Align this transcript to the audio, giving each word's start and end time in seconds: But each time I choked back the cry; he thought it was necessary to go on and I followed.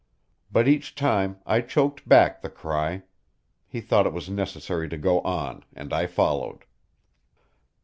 But 0.51 0.67
each 0.67 0.95
time 0.95 1.37
I 1.45 1.61
choked 1.61 2.09
back 2.09 2.41
the 2.41 2.49
cry; 2.49 3.03
he 3.67 3.81
thought 3.81 4.07
it 4.07 4.13
was 4.13 4.31
necessary 4.31 4.89
to 4.89 4.97
go 4.97 5.19
on 5.21 5.63
and 5.73 5.93
I 5.93 6.07
followed. 6.07 6.63